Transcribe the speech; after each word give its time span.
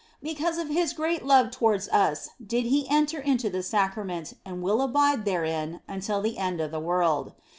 Because 0.23 0.57
of 0.57 0.67
His 0.69 0.93
great 0.93 1.23
love 1.25 1.51
towards 1.51 1.87
us 1.89 2.31
did 2.43 2.65
He 2.65 2.87
enter 2.89 3.19
into 3.19 3.51
the 3.51 3.61
Sacrament 3.61 4.33
and 4.43 4.63
will 4.63 4.81
abide 4.81 5.25
therein 5.25 5.81
until 5.87 6.21
the 6.21 6.39
end 6.39 6.59
of 6.59 6.71
the 6.71 6.79
world. 6.79 7.33